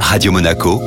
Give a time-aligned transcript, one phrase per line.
[0.00, 0.80] Radio Monaco,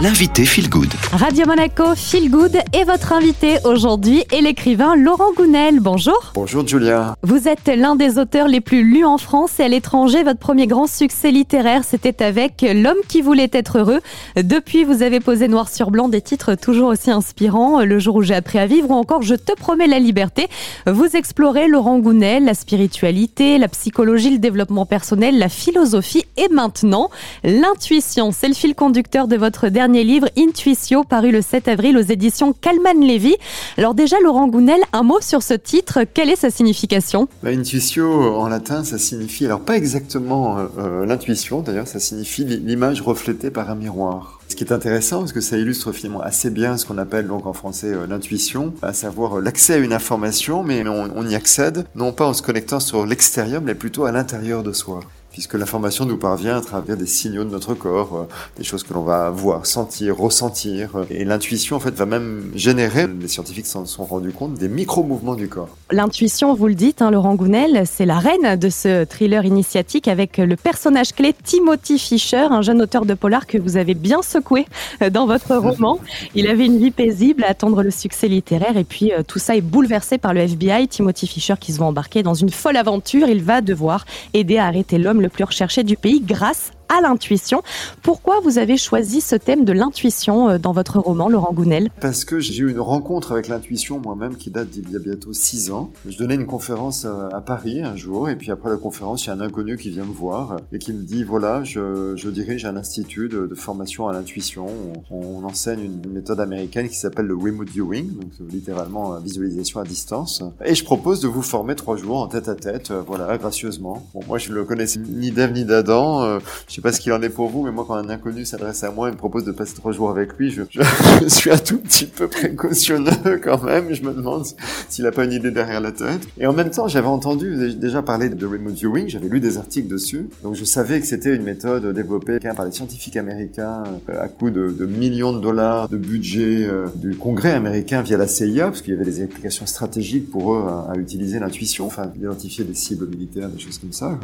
[0.00, 0.92] l'invité Feel Good.
[1.12, 5.80] Radio Monaco, Feel Good et votre invité aujourd'hui est l'écrivain Laurent Gounel.
[5.80, 6.32] Bonjour.
[6.34, 7.16] Bonjour Julia.
[7.22, 10.22] Vous êtes l'un des auteurs les plus lus en France et à l'étranger.
[10.22, 14.00] Votre premier grand succès littéraire, c'était avec L'homme qui voulait être heureux.
[14.36, 17.82] Depuis, vous avez posé noir sur blanc des titres toujours aussi inspirants.
[17.82, 20.48] Le jour où j'ai appris à vivre ou encore Je te promets la liberté.
[20.86, 27.08] Vous explorez Laurent Gounel, la spiritualité, la psychologie, le développement personnel, la philosophie et maintenant
[27.44, 28.30] l'intuition.
[28.30, 32.00] C'est le fil conducteur de votre dernier dernier livre Intuitio, paru le 7 avril aux
[32.00, 33.36] éditions Calman Levy.
[33.78, 36.00] Alors déjà, Laurent Gounel, un mot sur ce titre.
[36.12, 37.28] Quelle est sa signification?
[37.44, 42.42] Bah, Intuitio, en latin, ça signifie, alors pas exactement euh, euh, l'intuition, d'ailleurs, ça signifie
[42.42, 44.40] l'image reflétée par un miroir.
[44.48, 47.46] Ce qui est intéressant, parce que ça illustre finalement assez bien ce qu'on appelle donc
[47.46, 51.86] en français euh, l'intuition, à savoir l'accès à une information, mais on, on y accède
[51.94, 54.98] non pas en se connectant sur l'extérieur, mais plutôt à l'intérieur de soi
[55.36, 58.94] puisque l'information nous parvient à travers des signaux de notre corps, euh, des choses que
[58.94, 60.92] l'on va voir, sentir, ressentir.
[61.10, 65.34] Et l'intuition, en fait, va même générer, les scientifiques s'en sont rendus compte, des micro-mouvements
[65.34, 65.68] du corps.
[65.90, 70.38] L'intuition, vous le dites, hein, Laurent Gounel, c'est la reine de ce thriller initiatique avec
[70.38, 74.64] le personnage clé Timothy Fisher, un jeune auteur de polar que vous avez bien secoué
[75.02, 75.98] euh, dans votre roman.
[76.34, 79.54] Il avait une vie paisible à attendre le succès littéraire et puis euh, tout ça
[79.54, 80.88] est bouleversé par le FBI.
[80.88, 83.28] Timothy Fisher qui se va embarquer dans une folle aventure.
[83.28, 87.62] Il va devoir aider à arrêter l'homme le plus recherché du pays grâce à l'intuition.
[88.02, 91.88] Pourquoi vous avez choisi ce thème de l'intuition euh, dans votre roman, Laurent Gounel?
[92.00, 95.32] Parce que j'ai eu une rencontre avec l'intuition moi-même qui date d'il y a bientôt
[95.32, 95.90] six ans.
[96.08, 99.28] Je donnais une conférence euh, à Paris un jour et puis après la conférence, il
[99.28, 102.64] y a un inconnu qui vient me voir et qui me dit voilà, je, dirige
[102.66, 104.66] un institut de, formation à l'intuition.
[105.10, 109.84] On, enseigne une méthode américaine qui s'appelle le remote viewing, donc littéralement euh, visualisation à
[109.84, 110.42] distance.
[110.64, 114.06] Et je propose de vous former trois jours en tête à tête, voilà, gracieusement.
[114.12, 116.40] Bon, moi je ne le connaissais ni d'Ève ni d'Adam
[116.76, 118.90] sais pas ce qu'il en est pour vous, mais moi, quand un inconnu s'adresse à
[118.90, 120.82] moi et me propose de passer trois jours avec lui, je, je,
[121.28, 123.94] suis un tout petit peu précautionneux quand même.
[123.94, 124.44] Je me demande
[124.88, 126.20] s'il a pas une idée derrière la tête.
[126.38, 129.88] Et en même temps, j'avais entendu déjà parler de remote viewing, j'avais lu des articles
[129.88, 134.28] dessus, donc je savais que c'était une méthode développée par les scientifiques américains euh, à
[134.28, 138.82] coût de, millions de dollars de budget euh, du Congrès américain via la CIA, parce
[138.82, 143.06] qu'il y avait des applications stratégiques pour eux à, utiliser l'intuition, enfin identifier des cibles
[143.06, 144.18] militaires, des choses comme ça.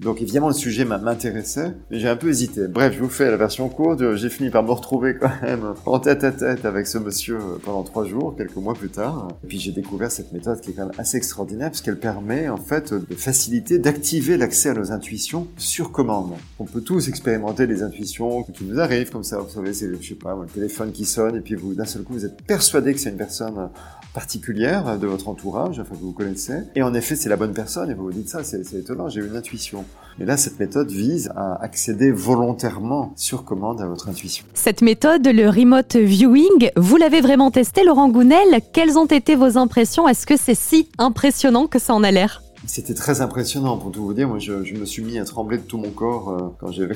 [0.00, 2.68] Donc évidemment, le sujet m'intéressait j'ai un peu hésité.
[2.68, 4.14] Bref, je vous fais la version courte.
[4.14, 7.82] J'ai fini par me retrouver quand même en tête à tête avec ce monsieur pendant
[7.82, 9.28] trois jours, quelques mois plus tard.
[9.44, 12.48] Et puis j'ai découvert cette méthode qui est quand même assez extraordinaire parce qu'elle permet
[12.48, 16.32] en fait de faciliter, d'activer l'accès à nos intuitions sur commande.
[16.58, 19.38] On peut tous expérimenter les intuitions qui nous arrivent comme ça.
[19.38, 22.04] Vous savez, c'est je sais pas, le téléphone qui sonne et puis vous d'un seul
[22.04, 23.68] coup vous êtes persuadé que c'est une personne
[24.14, 26.54] particulière de votre entourage, enfin que vous connaissez.
[26.74, 29.20] Et en effet, c'est la bonne personne et vous vous dites ça, c'est étonnant, j'ai
[29.20, 29.84] une intuition.
[30.20, 34.44] Et là, cette méthode vise à accéder accéder volontairement sur commande à votre intuition.
[34.54, 38.60] Cette méthode, le remote viewing, vous l'avez vraiment testé, Laurent Gounel?
[38.72, 40.06] Quelles ont été vos impressions?
[40.06, 42.40] Est-ce que c'est si impressionnant que ça en a l'air?
[42.66, 44.28] C'était très impressionnant pour tout vous dire.
[44.28, 46.86] Moi, je, je, me suis mis à trembler de tout mon corps euh, quand j'ai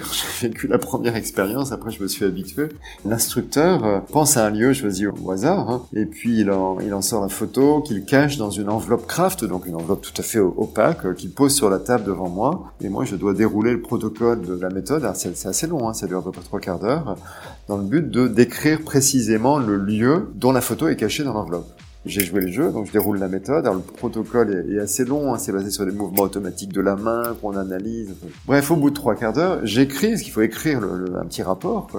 [0.41, 1.73] vécu la première expérience.
[1.73, 2.69] Après, je me suis habitué.
[3.05, 6.95] L'instructeur euh, pense à un lieu choisi au hasard, hein, et puis il en, il
[6.95, 10.23] en sort la photo qu'il cache dans une enveloppe craft, donc une enveloppe tout à
[10.23, 12.73] fait opaque, euh, qu'il pose sur la table devant moi.
[12.81, 15.11] Et moi, je dois dérouler le protocole de la méthode.
[15.15, 17.17] C'est assez long, hein, ça dure à peu près trois quarts d'heure,
[17.69, 21.76] dans le but de décrire précisément le lieu dont la photo est cachée dans l'enveloppe
[22.07, 23.67] j'ai joué le jeu, donc je déroule la méthode.
[23.67, 26.97] Alors le protocole est, assez long, hein, c'est basé sur des mouvements automatiques de la
[26.97, 28.15] main qu'on analyse.
[28.47, 31.91] Bref, au bout de trois quarts d'heure, j'écris, parce qu'il faut écrire un petit rapport,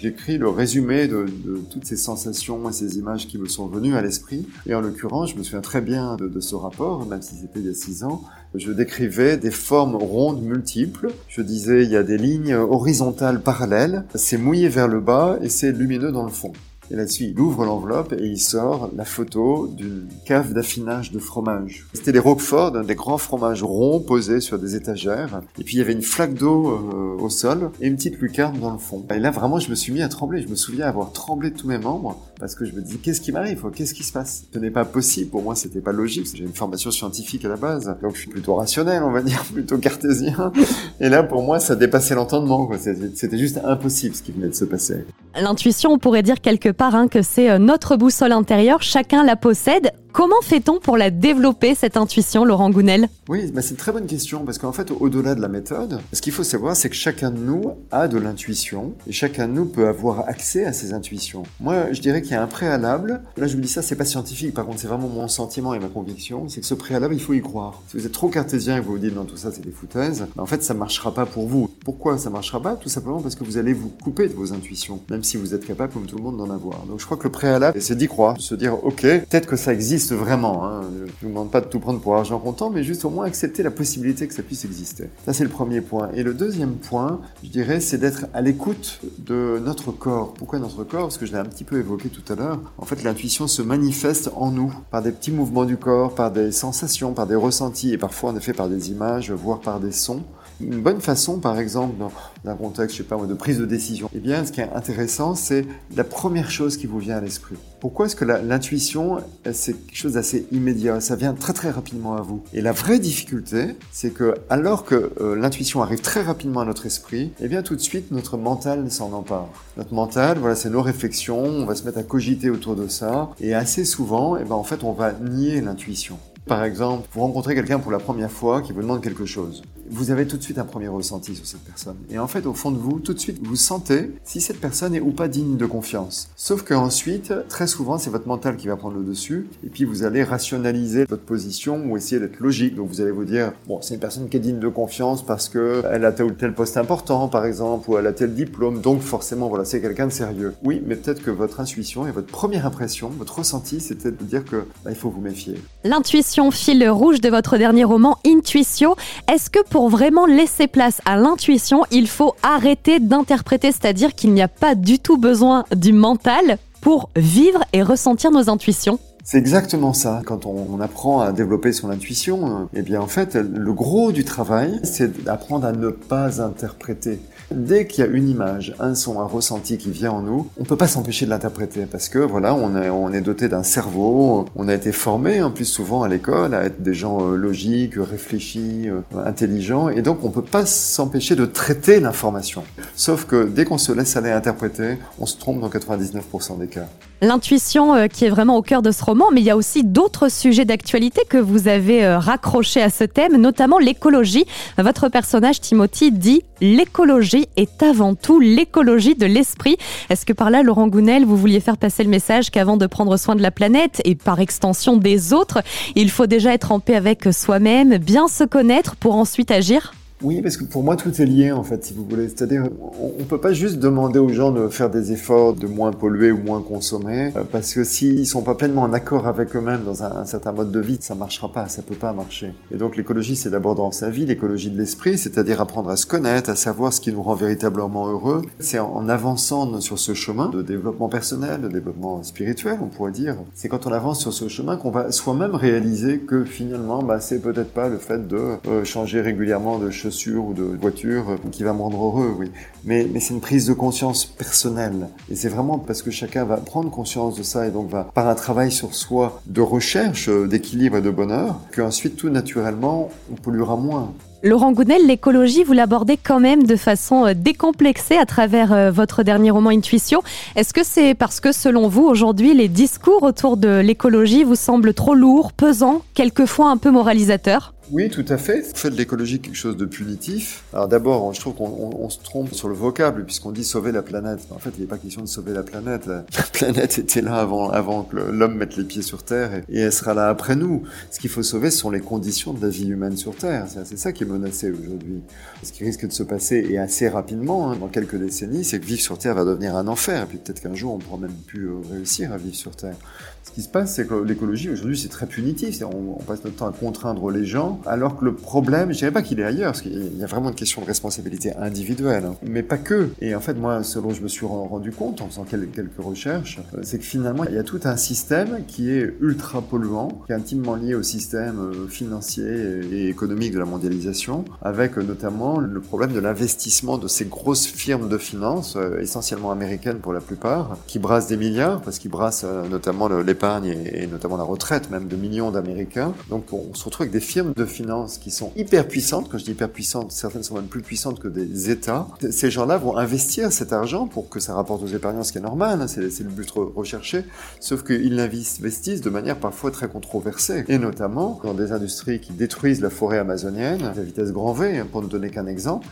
[0.00, 1.26] j'écris le résumé de,
[1.70, 4.46] toutes ces sensations et ces images qui me sont venues à l'esprit.
[4.66, 7.66] Et en l'occurrence, je me souviens très bien de ce rapport, même si c'était il
[7.66, 8.22] y a six ans.
[8.54, 11.08] Je décrivais des formes rondes multiples.
[11.28, 15.48] Je disais, il y a des lignes horizontales parallèles, c'est mouillé vers le bas et
[15.48, 16.52] c'est lumineux dans le fond.
[16.90, 21.86] Et là-dessus, il ouvre l'enveloppe et il sort la photo d'une cave d'affinage de fromage.
[21.94, 25.40] C'était des Roquefort, des grands fromages ronds posés sur des étagères.
[25.58, 28.58] Et puis il y avait une flaque d'eau euh, au sol et une petite lucarne
[28.58, 29.04] dans le fond.
[29.14, 30.42] Et là, vraiment, je me suis mis à trembler.
[30.42, 33.20] Je me souviens avoir tremblé de tous mes membres parce que je me dis, qu'est-ce
[33.20, 33.64] qui m'arrive?
[33.74, 34.44] Qu'est-ce qui se passe?
[34.52, 35.30] Ce n'est pas possible.
[35.30, 36.26] Pour moi, c'était pas logique.
[36.34, 37.94] J'ai une formation scientifique à la base.
[38.02, 40.52] Donc je suis plutôt rationnel, on va dire, plutôt cartésien.
[41.00, 42.70] Et là, pour moi, ça dépassait l'entendement.
[42.78, 45.04] C'était juste impossible ce qui venait de se passer.
[45.40, 49.92] L'intuition, on pourrait dire quelque hein, que c'est euh, notre boussole intérieure, chacun la possède
[50.14, 53.08] Comment fait-on pour la développer, cette intuition, Laurent Gounel?
[53.28, 56.22] Oui, bah c'est une très bonne question, parce qu'en fait, au-delà de la méthode, ce
[56.22, 59.64] qu'il faut savoir, c'est que chacun de nous a de l'intuition, et chacun de nous
[59.64, 61.42] peut avoir accès à ses intuitions.
[61.58, 64.04] Moi, je dirais qu'il y a un préalable, là je vous dis ça, c'est pas
[64.04, 67.20] scientifique, par contre c'est vraiment mon sentiment et ma conviction, c'est que ce préalable, il
[67.20, 67.82] faut y croire.
[67.88, 69.72] Si vous êtes trop cartésien et que vous vous dites non, tout ça c'est des
[69.72, 71.70] foutaises, bah, en fait ça marchera pas pour vous.
[71.84, 72.76] Pourquoi ça marchera pas?
[72.76, 75.66] Tout simplement parce que vous allez vous couper de vos intuitions, même si vous êtes
[75.66, 76.86] capable, comme tout le monde, d'en avoir.
[76.86, 79.56] Donc je crois que le préalable, c'est d'y croire, de se dire, ok, peut-être que
[79.56, 80.64] ça existe vraiment.
[80.64, 80.82] Hein.
[80.94, 83.26] Je ne vous demande pas de tout prendre pour argent comptant, mais juste au moins
[83.26, 85.08] accepter la possibilité que ça puisse exister.
[85.24, 86.10] Ça, c'est le premier point.
[86.14, 90.34] Et le deuxième point, je dirais, c'est d'être à l'écoute de notre corps.
[90.34, 91.02] Pourquoi notre corps?
[91.02, 92.60] Parce que je l'ai un petit peu évoqué tout à l'heure.
[92.78, 96.52] En fait, l'intuition se manifeste en nous par des petits mouvements du corps, par des
[96.52, 100.22] sensations, par des ressentis et parfois en effet par des images, voire par des sons.
[100.60, 102.12] Une bonne façon, par exemple, dans
[102.50, 105.34] un contexte, je sais pas de prise de décision, eh bien, ce qui est intéressant,
[105.34, 105.66] c'est
[105.96, 107.56] la première chose qui vous vient à l'esprit.
[107.80, 109.18] Pourquoi est-ce que l'intuition,
[109.52, 111.00] c'est quelque chose d'assez immédiat?
[111.00, 112.42] Ça vient très très rapidement à vous.
[112.52, 116.86] Et la vraie difficulté, c'est que alors que euh, l'intuition arrive très rapidement à notre
[116.86, 119.48] esprit, eh bien tout de suite notre mental s'en empare.
[119.76, 123.30] Notre mental, voilà, c'est nos réflexions, on va se mettre à cogiter autour de ça,
[123.40, 126.18] et assez souvent, eh ben en fait, on va nier l'intuition.
[126.46, 129.62] Par exemple, vous rencontrez quelqu'un pour la première fois qui vous demande quelque chose.
[129.90, 131.96] Vous avez tout de suite un premier ressenti sur cette personne.
[132.10, 134.94] Et en fait, au fond de vous, tout de suite, vous sentez si cette personne
[134.94, 136.28] est ou pas digne de confiance.
[136.36, 139.46] Sauf qu'ensuite, très souvent, c'est votre mental qui va prendre le dessus.
[139.64, 142.74] Et puis, vous allez rationaliser votre position ou essayer d'être logique.
[142.76, 145.48] Donc, vous allez vous dire, bon, c'est une personne qui est digne de confiance parce
[145.48, 148.80] que elle a tel ou tel poste important, par exemple, ou elle a tel diplôme.
[148.80, 150.54] Donc, forcément, voilà, c'est quelqu'un de sérieux.
[150.62, 154.44] Oui, mais peut-être que votre intuition et votre première impression, votre ressenti, c'était de dire
[154.44, 155.60] que, bah, il faut vous méfier.
[155.84, 158.96] L'intuition fil rouge de votre dernier roman Intuition.
[159.32, 164.40] Est-ce que pour vraiment laisser place à l'intuition, il faut arrêter d'interpréter, c'est-à-dire qu'il n'y
[164.40, 169.94] a pas du tout besoin du mental pour vivre et ressentir nos intuitions c'est exactement
[169.94, 170.20] ça.
[170.24, 174.80] Quand on, apprend à développer son intuition, eh bien en fait, le gros du travail,
[174.82, 177.20] c'est d'apprendre à ne pas interpréter.
[177.50, 180.64] Dès qu'il y a une image, un son, un ressenti qui vient en nous, on
[180.64, 184.74] peut pas s'empêcher de l'interpréter parce que voilà, on est, doté d'un cerveau, on a
[184.74, 189.00] été formé en plus souvent à l'école à être des gens euh, logiques, réfléchis, euh,
[189.24, 192.64] intelligents, et donc on peut pas s'empêcher de traiter l'information.
[192.94, 196.88] Sauf que dès qu'on se laisse aller interpréter, on se trompe dans 99% des cas.
[197.20, 199.84] L'intuition euh, qui est vraiment au cœur de ce roman, mais il y a aussi
[199.84, 204.44] d'autres sujets d'actualité que vous avez raccrochés à ce thème, notamment l'écologie.
[204.78, 209.76] Votre personnage Timothy dit l'écologie est avant tout l'écologie de l'esprit.
[210.10, 213.16] Est-ce que par là, Laurent Gounel, vous vouliez faire passer le message qu'avant de prendre
[213.16, 215.62] soin de la planète et par extension des autres,
[215.94, 219.94] il faut déjà être en paix avec soi-même, bien se connaître pour ensuite agir?
[220.24, 222.28] Oui, parce que pour moi, tout est lié, en fait, si vous voulez.
[222.28, 222.64] C'est-à-dire,
[222.98, 226.32] on ne peut pas juste demander aux gens de faire des efforts, de moins polluer
[226.32, 230.02] ou moins consommer, euh, parce que s'ils sont pas pleinement en accord avec eux-mêmes dans
[230.02, 232.54] un, certain mode de vie, ça marchera pas, ça peut pas marcher.
[232.72, 236.06] Et donc, l'écologie, c'est d'abord dans sa vie, l'écologie de l'esprit, c'est-à-dire apprendre à se
[236.06, 238.40] connaître, à savoir ce qui nous rend véritablement heureux.
[238.60, 243.36] C'est en avançant sur ce chemin de développement personnel, de développement spirituel, on pourrait dire.
[243.52, 247.40] C'est quand on avance sur ce chemin qu'on va soi-même réaliser que finalement, bah, c'est
[247.40, 251.72] peut-être pas le fait de euh, changer régulièrement de chaussures ou de voiture qui va
[251.72, 252.50] me rendre heureux, oui.
[252.84, 255.08] Mais, mais c'est une prise de conscience personnelle.
[255.30, 258.28] Et c'est vraiment parce que chacun va prendre conscience de ça et donc va, par
[258.28, 263.34] un travail sur soi de recherche euh, d'équilibre et de bonheur, qu'ensuite tout naturellement, on
[263.34, 264.12] polluera moins.
[264.46, 269.22] Laurent Gounel, l'écologie, vous l'abordez quand même de façon euh, décomplexée à travers euh, votre
[269.22, 270.22] dernier roman Intuition.
[270.54, 274.92] Est-ce que c'est parce que selon vous, aujourd'hui, les discours autour de l'écologie vous semblent
[274.92, 277.72] trop lourds, pesants, quelquefois un peu moralisateurs?
[277.90, 278.60] Oui, tout à fait.
[278.62, 280.64] Vous faites de l'écologie quelque chose de punitif.
[280.72, 284.40] Alors d'abord, je trouve qu'on se trompe sur le vocable puisqu'on dit sauver la planète.
[284.50, 286.06] En fait, il n'est pas question de sauver la planète.
[286.06, 289.92] La planète était là avant, avant que l'homme mette les pieds sur Terre et, elle
[289.92, 290.84] sera là après nous.
[291.10, 293.66] Ce qu'il faut sauver, ce sont les conditions de la vie humaine sur Terre.
[293.84, 295.22] C'est ça qui est aujourd'hui.
[295.62, 298.86] Ce qui risque de se passer, et assez rapidement, hein, dans quelques décennies, c'est que
[298.86, 300.22] vivre sur Terre va devenir un enfer.
[300.22, 302.96] Et puis peut-être qu'un jour, on pourra même plus euh, réussir à vivre sur Terre.
[303.44, 305.82] Ce qui se passe, c'est que l'écologie aujourd'hui, c'est très punitif.
[305.82, 309.10] On, on passe notre temps à contraindre les gens alors que le problème, je dirais
[309.10, 312.36] pas qu'il est ailleurs, parce qu'il y a vraiment une question de responsabilité individuelle, hein.
[312.42, 313.10] mais pas que.
[313.20, 316.60] Et en fait, moi, ce dont je me suis rendu compte en faisant quelques recherches,
[316.74, 320.32] euh, c'est que finalement, il y a tout un système qui est ultra polluant, qui
[320.32, 322.44] est intimement lié au système euh, financier
[322.90, 328.08] et économique de la mondialisation avec notamment le problème de l'investissement de ces grosses firmes
[328.08, 333.08] de finance, essentiellement américaines pour la plupart, qui brassent des milliards, parce qu'ils brassent notamment
[333.34, 336.14] l'épargne et, notamment la retraite même de millions d'Américains.
[336.30, 339.28] Donc on se retrouve avec des firmes de finance qui sont hyper puissantes.
[339.30, 342.06] Quand je dis hyper puissantes, certaines sont même plus puissantes que des États.
[342.30, 345.42] Ces gens-là vont investir cet argent pour que ça rapporte aux épargnants, ce qui est
[345.42, 347.24] normal, hein, c'est le but recherché,
[347.60, 352.80] sauf qu'ils l'investissent de manière parfois très controversée, et notamment dans des industries qui détruisent
[352.80, 355.88] la forêt amazonienne à vitesse grand V, hein, pour ne donner qu'un exemple.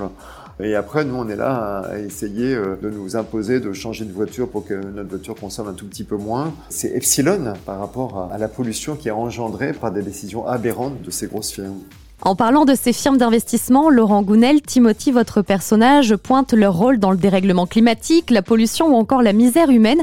[0.60, 4.12] Et après, nous, on est là à essayer euh, de nous imposer de changer de
[4.12, 6.52] voiture pour que notre voiture consomme un tout petit peu moins.
[6.68, 11.10] C'est epsilon par rapport à la pollution qui est engendrée par des décisions aberrantes de
[11.10, 11.80] ces grosses firmes.
[12.24, 17.10] En parlant de ces firmes d'investissement, Laurent Gounel, Timothy, votre personnage, pointe leur rôle dans
[17.10, 20.00] le dérèglement climatique, la pollution ou encore la misère humaine.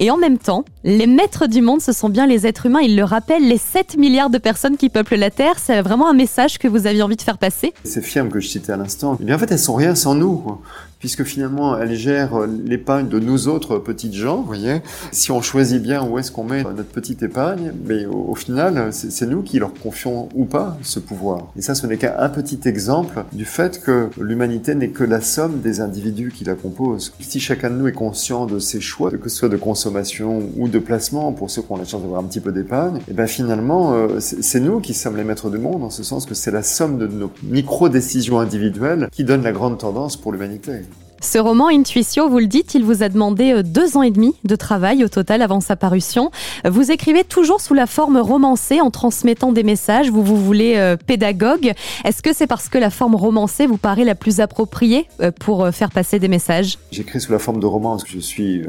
[0.00, 2.80] Et en même temps, les maîtres du monde, ce sont bien les êtres humains.
[2.80, 5.54] Il le rappelle, les 7 milliards de personnes qui peuplent la Terre.
[5.58, 7.72] C'est vraiment un message que vous aviez envie de faire passer.
[7.84, 10.58] Ces firmes que je citais à l'instant, eh en fait, elles sont rien sans nous
[11.00, 14.82] puisque finalement elles gèrent l'épargne de nous autres petites gens, vous voyez.
[15.10, 19.26] Si on choisit bien où est-ce qu'on met notre petite épargne, mais au, final, c'est
[19.26, 21.48] nous qui leur confions ou pas ce pouvoir.
[21.56, 25.60] Et ça, ce n'est qu'un petit exemple du fait que l'humanité n'est que la somme
[25.60, 27.12] des individus qui la composent.
[27.20, 30.68] Si chacun de nous est conscient de ses choix, que ce soit de consommation ou
[30.68, 33.14] de placement, pour ceux qui ont la chance d'avoir un petit peu d'épargne, et eh
[33.14, 36.34] ben finalement, euh, c'est nous qui sommes les maîtres du monde, en ce sens que
[36.34, 40.82] c'est la somme de nos micro-décisions individuelles qui donne la grande tendance pour l'humanité.
[41.22, 44.34] Ce roman Intuitio, vous le dites, il vous a demandé euh, deux ans et demi
[44.44, 46.30] de travail au total avant sa parution.
[46.64, 50.08] Vous écrivez toujours sous la forme romancée en transmettant des messages.
[50.10, 51.72] Vous vous voulez euh, pédagogue.
[52.06, 55.68] Est-ce que c'est parce que la forme romancée vous paraît la plus appropriée euh, pour
[55.68, 56.78] faire passer des messages?
[56.90, 58.62] J'écris sous la forme de roman parce que je suis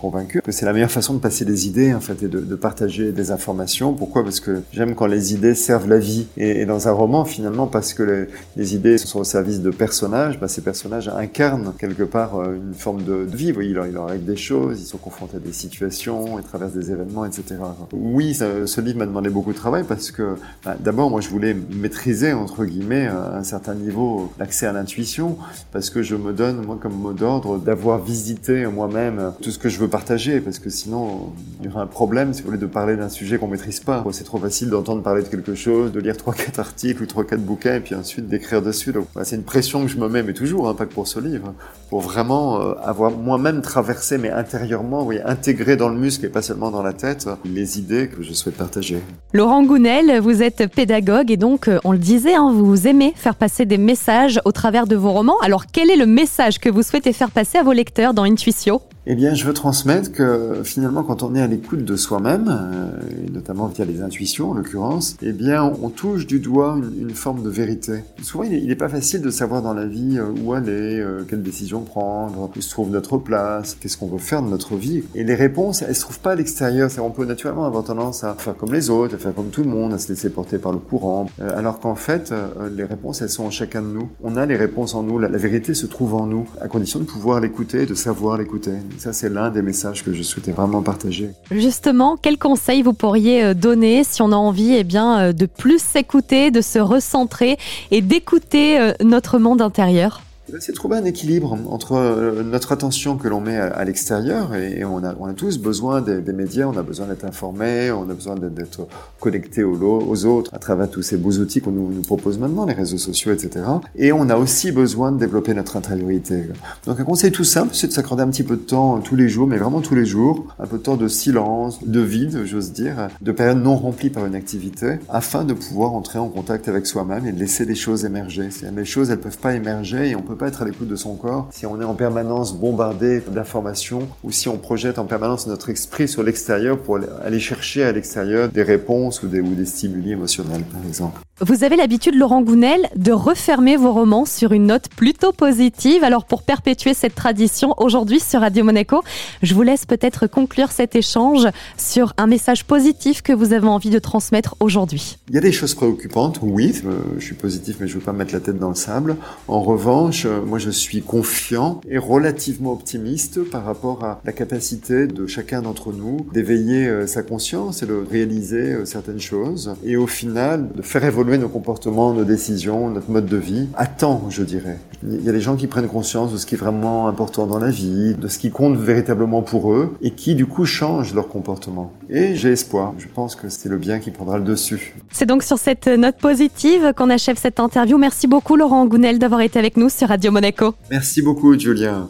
[0.00, 3.12] convaincu que c'est la meilleure façon de passer des idées en fait et de, partager
[3.12, 3.92] des informations.
[3.92, 4.22] Pourquoi?
[4.24, 6.26] Parce que j'aime quand les idées servent la vie.
[6.38, 10.38] Et, dans un roman, finalement, parce que les, les idées sont au service de personnages,
[10.40, 13.48] bah, ces personnages incarnent quelque part euh, une forme de, vie.
[13.48, 16.44] Vous voyez, il leur, il arrive des choses, ils sont confrontés à des situations, ils
[16.44, 17.56] traversent des événements, etc.
[17.92, 21.56] Oui, ce livre m'a demandé beaucoup de travail parce que bah, d'abord, moi, je voulais
[21.72, 25.36] maîtriser, entre guillemets, à un certain niveau l'accès à l'intuition
[25.72, 29.68] parce que je me donne, moi, comme mot d'ordre, d'avoir visité moi-même tout ce que
[29.68, 32.66] je veux partager parce que sinon, il y aura un problème si vous voulez de
[32.66, 34.04] parler d'un sujet qu'on maîtrise pas.
[34.12, 37.24] C'est trop facile d'entendre parler de quelque chose, de lire trois, quatre articles ou trois,
[37.24, 38.94] quatre bouquins et puis ensuite d'écrire dessus.
[39.24, 41.52] C'est une pression que je me mets, mais toujours, hein, pas que pour ce livre
[41.90, 46.40] pour vraiment euh, avoir moi-même traversé, mais intérieurement, oui, intégré dans le muscle et pas
[46.40, 49.02] seulement dans la tête, les idées que je souhaite partager.
[49.34, 53.34] Laurent Gounel, vous êtes pédagogue et donc, euh, on le disait, hein, vous aimez faire
[53.34, 55.38] passer des messages au travers de vos romans.
[55.42, 58.80] Alors, quel est le message que vous souhaitez faire passer à vos lecteurs dans Intuitio?
[59.04, 63.26] Eh bien, je veux transmettre que finalement, quand on est à l'écoute de soi-même, euh,
[63.26, 67.42] et notamment via les intuitions en l'occurrence, eh bien, on, touche du doigt une, forme
[67.42, 68.04] de vérité.
[68.22, 71.42] Souvent, il n'est pas facile de savoir dans la vie euh, où aller, euh, quelle
[71.42, 75.02] décision prendre, où se trouve notre place, qu'est-ce qu'on veut faire de notre vie.
[75.16, 76.88] Et les réponses, elles se trouvent pas à l'extérieur.
[76.98, 79.70] On peut naturellement avoir tendance à faire comme les autres, à faire comme tout le
[79.70, 82.32] monde, à se laisser porter par le courant, alors qu'en fait,
[82.74, 84.08] les réponses, elles sont en chacun de nous.
[84.22, 85.18] On a les réponses en nous.
[85.18, 88.72] La, la vérité se trouve en nous, à condition de pouvoir l'écouter, de savoir l'écouter.
[88.98, 91.30] Ça, c'est l'un des messages que je souhaitais vraiment partager.
[91.50, 95.46] Justement, quels conseils vous pourriez euh, donner si on a envie eh bien, euh, de
[95.46, 97.58] plus s'écouter, de se recentrer
[97.90, 100.22] et d'écouter euh, notre monde intérieur?
[100.60, 105.02] C'est trouver un équilibre entre euh, notre attention que l'on met à, l'extérieur et, on,
[105.04, 108.86] a, tous besoin des, médias, on a besoin d'être informé, on a besoin d'être
[109.20, 112.98] connecté aux, autres à travers tous ces beaux outils qu'on nous, propose maintenant, les réseaux
[112.98, 113.64] sociaux, etc.
[113.96, 116.44] Et on a aussi besoin de développer notre intériorité.
[116.86, 119.28] Donc un conseil tout simple, c'est de s'accorder un petit peu de temps tous les
[119.28, 122.72] jours, mais vraiment tous les jours, un peu de temps de silence, de vide, j'ose
[122.72, 126.86] dire, de périodes non remplies par une activité, afin de pouvoir entrer en contact avec
[126.86, 128.48] soi-même et de laisser les choses émerger.
[128.74, 131.48] Les choses, elles peuvent pas émerger et on peut être à l'écoute de son corps
[131.50, 136.08] si on est en permanence bombardé d'informations ou si on projette en permanence notre esprit
[136.08, 140.64] sur l'extérieur pour aller chercher à l'extérieur des réponses ou des, ou des stimuli émotionnels,
[140.64, 141.20] par exemple.
[141.44, 146.04] Vous avez l'habitude, Laurent Gounel, de refermer vos romans sur une note plutôt positive.
[146.04, 149.02] Alors, pour perpétuer cette tradition, aujourd'hui sur Radio Monaco,
[149.42, 153.90] je vous laisse peut-être conclure cet échange sur un message positif que vous avez envie
[153.90, 155.18] de transmettre aujourd'hui.
[155.30, 156.80] Il y a des choses préoccupantes, oui.
[156.84, 159.16] Euh, je suis positif, mais je ne veux pas mettre la tête dans le sable.
[159.48, 165.08] En revanche, euh, moi, je suis confiant et relativement optimiste par rapport à la capacité
[165.08, 169.74] de chacun d'entre nous d'éveiller euh, sa conscience et de réaliser certaines choses.
[169.84, 173.86] Et au final, de faire évoluer nos comportements, nos décisions, notre mode de vie à
[173.86, 174.78] temps, je dirais.
[175.08, 177.58] Il y a des gens qui prennent conscience de ce qui est vraiment important dans
[177.58, 181.28] la vie, de ce qui compte véritablement pour eux, et qui du coup changent leur
[181.28, 181.92] comportement.
[182.08, 182.94] Et j'ai espoir.
[182.98, 184.94] Je pense que c'est le bien qui prendra le dessus.
[185.10, 187.98] C'est donc sur cette note positive qu'on achève cette interview.
[187.98, 190.74] Merci beaucoup Laurent Gounel d'avoir été avec nous sur Radio Monaco.
[190.90, 192.08] Merci beaucoup Julien.